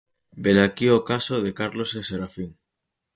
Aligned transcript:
Velaquí 0.43 0.87
o 0.97 1.05
caso 1.11 1.35
de 1.45 1.51
Carlos 1.59 1.89
e 1.99 2.01
Serafín... 2.09 2.49